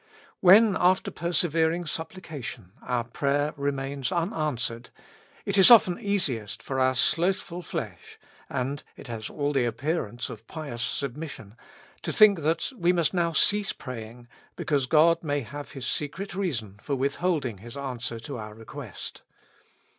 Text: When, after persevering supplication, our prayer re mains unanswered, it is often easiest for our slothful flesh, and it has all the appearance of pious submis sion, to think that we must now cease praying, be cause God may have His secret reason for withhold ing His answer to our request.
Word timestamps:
When, 0.39 0.75
after 0.79 1.11
persevering 1.11 1.85
supplication, 1.85 2.71
our 2.81 3.03
prayer 3.03 3.53
re 3.55 3.69
mains 3.69 4.11
unanswered, 4.11 4.89
it 5.45 5.59
is 5.59 5.69
often 5.69 5.99
easiest 5.99 6.63
for 6.63 6.79
our 6.79 6.95
slothful 6.95 7.61
flesh, 7.61 8.17
and 8.49 8.81
it 8.97 9.05
has 9.09 9.29
all 9.29 9.53
the 9.53 9.65
appearance 9.65 10.27
of 10.31 10.47
pious 10.47 10.81
submis 10.83 11.29
sion, 11.29 11.55
to 12.01 12.11
think 12.11 12.39
that 12.39 12.71
we 12.75 12.91
must 12.91 13.13
now 13.13 13.31
cease 13.33 13.73
praying, 13.73 14.27
be 14.55 14.65
cause 14.65 14.87
God 14.87 15.21
may 15.23 15.41
have 15.41 15.73
His 15.73 15.85
secret 15.85 16.33
reason 16.33 16.79
for 16.81 16.95
withhold 16.95 17.45
ing 17.45 17.59
His 17.59 17.77
answer 17.77 18.19
to 18.21 18.39
our 18.39 18.55
request. 18.55 19.21